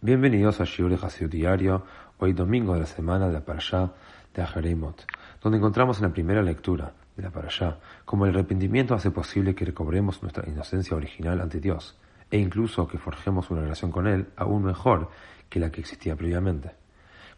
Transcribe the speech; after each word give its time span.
Bienvenidos 0.00 0.60
a 0.60 0.64
Shiur 0.64 0.96
de 0.96 1.26
Diario, 1.26 1.82
hoy 2.18 2.32
domingo 2.32 2.72
de 2.72 2.78
la 2.78 2.86
semana 2.86 3.26
de 3.26 3.32
la 3.32 3.44
Parashá 3.44 3.94
de 4.32 4.42
Ahareimot, 4.42 5.04
donde 5.42 5.58
encontramos 5.58 5.98
en 5.98 6.04
la 6.04 6.12
primera 6.12 6.40
lectura 6.40 6.92
de 7.16 7.24
la 7.24 7.32
Parashá 7.32 7.80
como 8.04 8.24
el 8.24 8.30
arrepentimiento 8.30 8.94
hace 8.94 9.10
posible 9.10 9.56
que 9.56 9.64
recobremos 9.64 10.22
nuestra 10.22 10.48
inocencia 10.48 10.96
original 10.96 11.40
ante 11.40 11.58
Dios, 11.58 11.98
e 12.30 12.38
incluso 12.38 12.86
que 12.86 12.96
forjemos 12.96 13.50
una 13.50 13.62
relación 13.62 13.90
con 13.90 14.06
Él 14.06 14.28
aún 14.36 14.62
mejor 14.62 15.10
que 15.48 15.58
la 15.58 15.72
que 15.72 15.80
existía 15.80 16.14
previamente. 16.14 16.76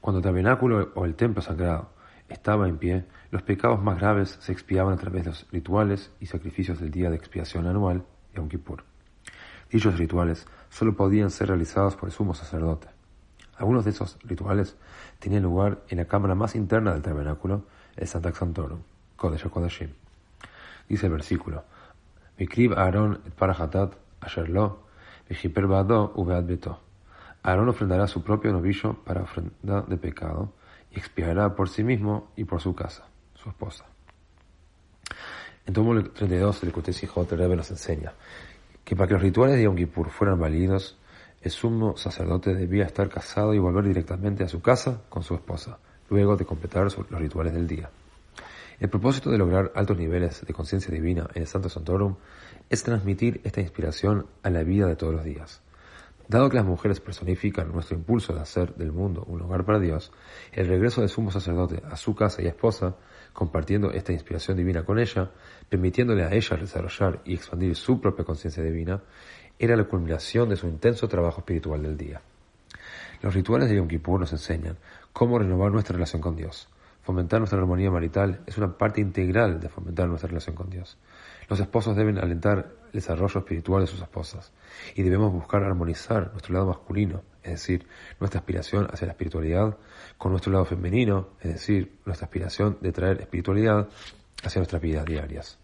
Cuando 0.03 0.19
el 0.19 0.25
tabernáculo 0.25 0.93
o 0.97 1.07
el 1.07 1.15
templo 1.15 1.41
sagrado 1.41 1.95
estaba 2.29 2.69
en 2.69 2.77
pie, 2.77 3.07
los 3.31 3.41
pecados 3.41 3.83
más 3.83 3.99
graves 3.99 4.37
se 4.39 4.53
expiaban 4.53 4.93
a 4.93 4.99
través 4.99 5.25
de 5.25 5.31
los 5.31 5.47
rituales 5.51 6.13
y 6.21 6.27
sacrificios 6.27 6.79
del 6.79 6.91
día 6.91 7.09
de 7.09 7.17
expiación 7.17 7.67
anual, 7.67 8.05
Yom 8.35 8.51
Kippur. 8.51 8.89
Dichos 9.71 9.96
rituales 9.98 10.46
solo 10.68 10.96
podían 10.96 11.30
ser 11.30 11.48
realizados 11.48 11.96
por 11.96 12.09
el 12.09 12.12
sumo 12.12 12.34
sacerdote. 12.34 12.89
Algunos 13.57 13.85
de 13.85 13.91
esos 13.91 14.18
rituales 14.25 14.76
tenían 15.18 15.43
lugar 15.43 15.82
en 15.89 15.99
la 15.99 16.07
cámara 16.07 16.35
más 16.35 16.57
interna 16.57 16.93
del 16.93 17.03
tabernáculo, 17.03 17.64
el 17.96 18.09
Santac 18.09 18.35
Santorum, 18.35 18.81
Kodesh 19.17 19.48
Kodashim. 19.48 19.90
Dice 20.89 21.07
el 21.07 21.12
versículo, 21.12 21.64
Mikrib 22.39 22.72
Aaron 22.76 23.21
et 23.26 23.35
parahatat 23.35 23.95
asherlo, 24.21 24.86
vijiper 25.29 25.67
bado 25.67 26.12
beto. 26.43 26.81
Aarón 27.43 27.68
ofrendará 27.68 28.07
su 28.07 28.23
propio 28.23 28.53
novillo 28.53 28.95
para 29.04 29.23
ofrenda 29.23 29.82
de 29.82 29.96
pecado 29.96 30.53
y 30.90 30.98
expiará 30.98 31.54
por 31.54 31.68
sí 31.68 31.84
mismo 31.84 32.33
y 32.37 32.45
por 32.45 32.61
su 32.61 32.75
casa, 32.75 33.06
su 33.34 33.48
esposa. 33.48 33.87
En 35.64 35.73
tomo 35.73 35.95
32 36.03 36.61
del 36.61 36.73
Kutesi 36.73 37.06
Rebbe 37.06 37.56
nos 37.56 37.70
enseña 37.70 38.12
que 38.91 38.97
para 38.97 39.06
que 39.06 39.14
los 39.14 39.22
rituales 39.22 39.55
de 39.55 39.62
Yom 39.62 39.77
Kippur 39.77 40.11
fueran 40.11 40.41
válidos, 40.41 40.98
el 41.42 41.53
sumo 41.53 41.97
sacerdote 41.97 42.56
debía 42.56 42.86
estar 42.86 43.08
casado 43.08 43.55
y 43.55 43.58
volver 43.61 43.84
directamente 43.84 44.42
a 44.42 44.48
su 44.48 44.61
casa 44.61 45.03
con 45.08 45.22
su 45.22 45.36
esposa, 45.36 45.78
luego 46.09 46.37
de 46.37 46.45
completar 46.45 46.83
los 46.83 46.97
rituales 47.09 47.55
del 47.55 47.69
día. 47.69 47.89
El 48.81 48.89
propósito 48.89 49.31
de 49.31 49.39
lograr 49.39 49.70
altos 49.77 49.97
niveles 49.97 50.45
de 50.45 50.53
conciencia 50.53 50.92
divina 50.92 51.28
en 51.34 51.42
el 51.42 51.47
Santo 51.47 51.69
Santorum 51.69 52.17
es 52.69 52.83
transmitir 52.83 53.41
esta 53.45 53.61
inspiración 53.61 54.27
a 54.42 54.50
la 54.50 54.65
vida 54.65 54.89
de 54.89 54.97
todos 54.97 55.15
los 55.15 55.22
días. 55.22 55.62
Dado 56.31 56.48
que 56.48 56.59
las 56.59 56.64
mujeres 56.64 57.00
personifican 57.00 57.73
nuestro 57.73 57.97
impulso 57.97 58.33
de 58.33 58.41
hacer 58.41 58.77
del 58.77 58.92
mundo 58.92 59.25
un 59.27 59.41
lugar 59.41 59.64
para 59.64 59.81
Dios, 59.81 60.12
el 60.53 60.69
regreso 60.69 61.00
del 61.00 61.11
sumo 61.11 61.33
sacerdote 61.33 61.83
a 61.91 61.97
su 61.97 62.14
casa 62.14 62.41
y 62.41 62.47
esposa 62.47 62.95
compartiendo 63.33 63.91
esta 63.91 64.12
inspiración 64.12 64.56
divina 64.56 64.84
con 64.84 65.00
ella, 65.00 65.28
permitiéndole 65.69 66.22
a 66.22 66.33
ella 66.33 66.56
desarrollar 66.56 67.20
y 67.25 67.34
expandir 67.34 67.75
su 67.75 68.00
propia 68.00 68.25
conciencia 68.25 68.62
divina, 68.62 69.03
era 69.59 69.75
la 69.75 69.89
culminación 69.89 70.48
de 70.48 70.55
su 70.55 70.69
intenso 70.69 71.09
trabajo 71.09 71.41
espiritual 71.41 71.83
del 71.83 71.97
día. 71.97 72.20
Los 73.22 73.34
rituales 73.34 73.69
de 73.69 73.75
Yom 73.75 73.89
Kippur 73.89 74.20
nos 74.20 74.31
enseñan 74.31 74.77
cómo 75.12 75.37
renovar 75.37 75.72
nuestra 75.72 75.94
relación 75.94 76.22
con 76.22 76.37
Dios. 76.37 76.69
Fomentar 77.03 77.41
nuestra 77.41 77.59
armonía 77.59 77.91
marital 77.91 78.41
es 78.47 78.59
una 78.59 78.77
parte 78.77 79.01
integral 79.01 79.59
de 79.59 79.69
fomentar 79.69 80.09
nuestra 80.09 80.29
relación 80.29 80.55
con 80.55 80.69
Dios. 80.69 80.98
Los 81.48 81.59
esposos 81.59 81.97
deben 81.97 82.19
alentar 82.19 82.73
el 82.87 82.93
desarrollo 82.93 83.41
espiritual 83.41 83.83
de 83.83 83.87
sus 83.87 84.01
esposas 84.01 84.53
y 84.95 85.03
debemos 85.03 85.33
buscar 85.33 85.62
armonizar 85.65 86.31
nuestro 86.33 86.55
lado 86.55 86.67
masculino, 86.67 87.23
es 87.43 87.53
decir, 87.53 87.87
nuestra 88.21 88.41
aspiración 88.41 88.87
hacia 88.93 89.06
la 89.06 89.12
espiritualidad, 89.12 89.77
con 90.19 90.33
nuestro 90.33 90.53
lado 90.53 90.65
femenino, 90.67 91.31
es 91.41 91.55
decir, 91.55 91.98
nuestra 92.05 92.27
aspiración 92.27 92.78
de 92.81 92.93
traer 92.93 93.21
espiritualidad 93.21 93.89
hacia 94.45 94.61
nuestras 94.61 94.83
vidas 94.83 95.06
diarias. 95.06 95.59